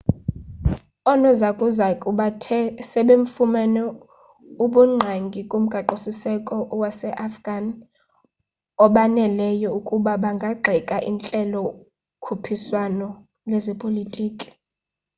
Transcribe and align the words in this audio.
oonozakuzaku 1.09 2.09
bathe 2.19 2.59
sebefumane 2.89 3.81
ubungqangi 4.63 5.41
kumgaqo-siseko 5.51 6.55
waseafghan 6.81 7.65
obaneleyo 8.85 9.69
ukuba 9.79 10.13
bangagxeka 10.23 10.97
intlelo-khuphiswano 11.09 13.07
yezepolitki 13.51 14.47